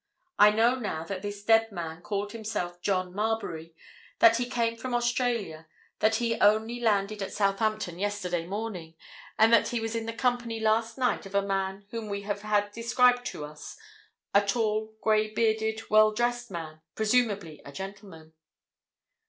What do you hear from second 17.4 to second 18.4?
a gentleman."